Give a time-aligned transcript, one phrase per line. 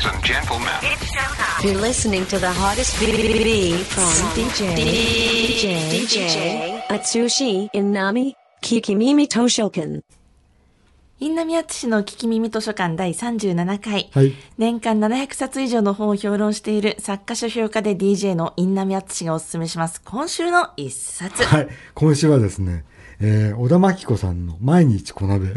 [0.00, 0.68] Ladies and gentlemen.
[1.62, 8.32] You're listening to the hottest BBB from DJ DJ DJ Atsushi Inami
[8.62, 10.02] Kikimimi Toshokan.
[11.18, 20.00] インナミアツシの聞き耳図書館第37回、はい年間700冊以上の本を評論している作家書評家で DJ のインナミアツシがおすすめします。
[20.02, 21.42] 今週の一冊。
[21.42, 21.68] はい。
[21.92, 22.86] 今週はですね、
[23.20, 25.48] えー、小田真紀子さんの毎日小鍋。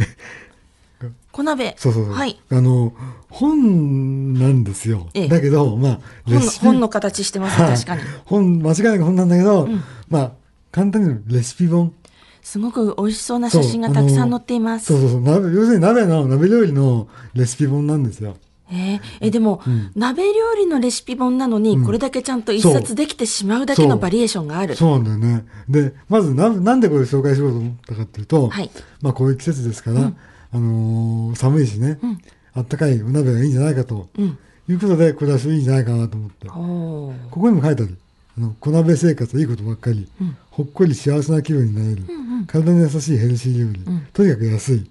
[1.31, 1.75] 小鍋。
[1.77, 2.11] そうそう。
[2.11, 2.39] はい。
[2.49, 2.93] あの、
[3.29, 5.09] 本なんですよ。
[5.13, 8.01] ええだけど、まあ、本のレシピ本の形してます、はい確かに。
[8.25, 9.67] 本、間違いなく本なんだけど、
[10.09, 10.31] まあ、
[10.71, 11.93] 簡単にレシピ本。
[12.41, 14.85] すごく美味しそうな写真がたくさん載っています。
[14.85, 15.21] そうそうそう。
[15.21, 18.35] 鍋要するに鍋の、鍋料理のレシピ本なんですよ。
[18.73, 19.61] えーえでも、
[19.95, 24.75] 鍋料理のレシピ本なのに、これだけちゃんと一冊できてしまうだけのバリエーションがある。
[24.75, 25.45] そうなんだよね。
[25.69, 28.69] で、まずな、なんでこれ紹介しようと思ったかっていうと、はい。
[29.01, 30.11] まあこういう季節ですから、
[30.51, 31.99] あのー寒いしね、
[32.53, 34.09] あったかいお鍋がいいんじゃないかと、
[34.67, 36.47] いうことで、これはいいんじゃないかなと思って。
[36.47, 37.97] ここにも書いてある。
[38.35, 40.07] あの小鍋生活はいいことばっかり、
[40.49, 42.01] ほっこり幸せな気分になれる、
[42.47, 43.79] 体に優しいヘルシー料理、
[44.11, 44.89] とにかく安い、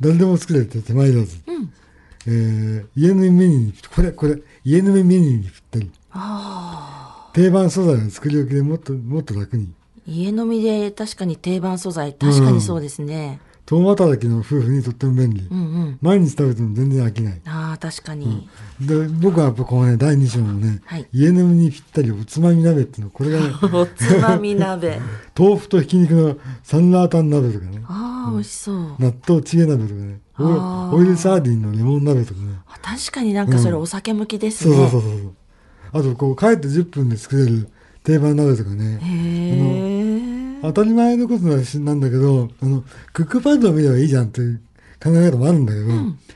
[0.00, 1.36] 誰でも作れて手間いらず、
[2.26, 5.90] えー家飲みメニューに、これ、これ、家飲みメニューにぴったり。
[7.32, 9.72] 定番素材の作り置きでもっと、もっと楽に。
[10.06, 13.40] 家飲みで確かに定番素材、確かにそうですね。
[13.66, 15.48] 共働きの夫婦にとっても便利。
[15.50, 15.98] うんうん。
[16.00, 17.40] 毎日食べても全然飽きない。
[17.46, 18.48] ああ、確かに。
[18.80, 25.00] で、僕はやっぱこのね、第2章のね、はい家飲みにぴったりおつまみ鍋っていうの、これがね、 おつまみ鍋。
[25.36, 28.94] 豆腐とひき肉のサンラータン鍋とかね、ああ、美味しそう。
[29.00, 32.54] 納豆チゲ鍋とかね、オイルサーディンのレモン鍋とかね。
[32.68, 34.90] あ確かになんかそれお酒向きですそうね。
[34.90, 35.34] そうそうそう。
[35.92, 37.68] あと、こう、帰って10分で作れる
[38.04, 38.98] 定番鍋とかね。
[39.02, 40.62] へえ。
[40.62, 44.60] 当たり前のことなんだけど、あの、クックパッドを見ればいいじゃんっていう
[45.02, 45.86] 考え方もあるんだけど、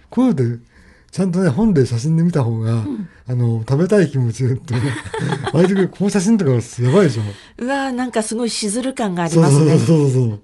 [0.08, 0.64] こういうのって、
[1.10, 2.84] ちゃんとね、本で写真で見た方が、
[3.26, 4.80] あの、食べたい気持ちってね、
[5.52, 6.58] 割とこの写真とかや
[6.92, 7.22] ばいでしょ。
[7.58, 9.78] うわーなんかすごいしずる感がありそうそうますね。
[9.78, 10.40] そうそう。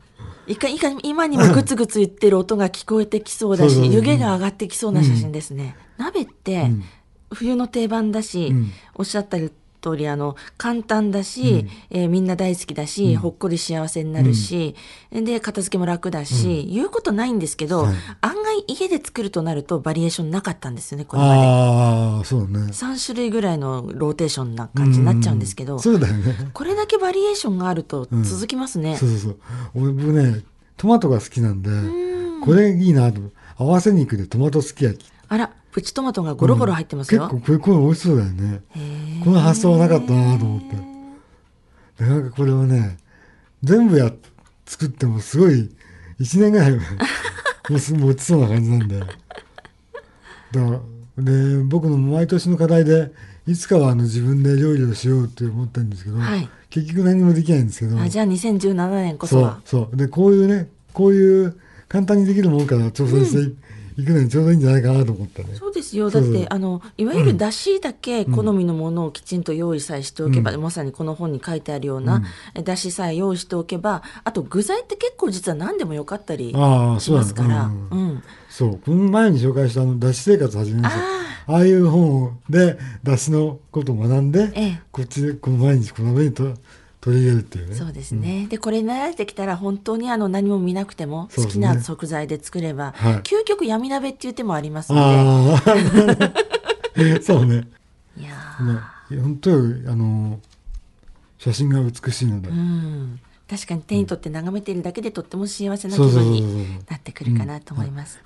[0.47, 5.77] いかいか今にもグツグツ言ってる音が聞こえてきそうだし、湯気が上がってきそうな写真ですね。
[5.97, 6.71] 鍋って、
[7.33, 8.71] 冬の定番だし、ん。
[8.95, 9.39] おっしゃった
[9.91, 14.75] 通り、あの、簡単だし、えーみんな大好きだし、ほっこり幸せになるし、
[15.13, 21.41] で、片付けも楽だし、言うことないんですけど、はい案外家で作るとなるとバリエーションなかったんですよね、これまで。
[21.41, 22.59] ああ、そうね。
[22.61, 26.51] 3種類ぐらいのローテーションな感じになっちゃうんですけど、そうだよね。
[26.53, 28.97] これだけバリエーションがあると続きますね。
[28.97, 29.37] そうそうそう。
[29.75, 30.43] 俺僕ね、
[30.77, 31.71] トマトが好きなんで、
[32.45, 33.21] これいいなと。
[33.59, 35.11] 合わせ肉でトマトすき焼き。
[35.29, 37.29] あら、プチトマトがゴロゴロ入ってますよ。
[37.29, 38.63] 結構これ、これ美味しそうだよね。
[39.27, 42.05] この発想はなかったなと思って。
[42.05, 42.97] でなんかこれはね、
[43.65, 44.13] 全部や、
[44.67, 45.69] 作ってもすごい、
[46.21, 46.71] 一年ぐらい
[47.69, 49.01] もうすぐ持ちそうな感じなんで。
[49.01, 49.11] だか
[51.17, 53.11] ら、で、僕の毎年の課題で、
[53.49, 59.61] いつかはあの自分で料理をしようって思ってるんですけど、はい結局何もできないんですけど、あじゃあ2017年こそそうは。
[59.65, 59.97] そう。
[59.97, 61.57] で、こういうね、こういう
[61.89, 63.55] 簡単にできるもんから挑戦して
[63.99, 65.55] いくのにちょうどいいんじゃないかなと思ったね。
[65.55, 66.11] そうですよ。
[66.11, 72.23] だって、あの、いわゆる出汁だけ好みのものをきちんと用意さえしておけば、まさにこの本に書いてあるような、
[72.55, 77.99] 出汁さえ用意しておけば、あと具材って結構実は何でもよかったりああ、しますから、ううん。
[78.17, 78.23] ん。
[78.51, 81.03] そう、この前に紹介したあの、脱脂生活始めました。
[81.49, 84.81] ああいう本で、脱脂のことを学んで、ええ。
[84.93, 86.53] こっちで、この毎日この上にと
[87.07, 87.75] 取り入れるっていうね。
[87.77, 88.49] そうですね。
[88.51, 95.63] で、これ慣れてきたら本当にあの何も見なくても好きな食材で作れば、はい究極闇鍋っていう手もありますのああ、
[97.23, 97.61] そうね。
[98.17, 100.41] で、いやまあ本当に、あの、
[101.39, 102.49] 写真が美しいので。
[102.49, 103.21] ーうん。
[103.49, 108.21] 確かに手に取って眺めているだけでとっても幸せな気分になってくるかなと思います。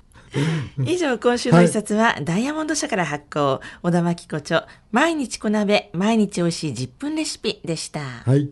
[0.85, 7.99] 以上、今週の一冊は、ダイヤモンド社から発行、小田真紀子著、毎日小鍋、毎日美味しい10分レシピでした。
[7.99, 8.49] はい。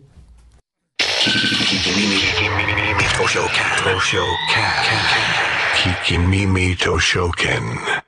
[3.20, 3.68] Toshoken.
[3.76, 4.70] Toshoken.
[5.74, 7.99] Kikimimi Toshoken.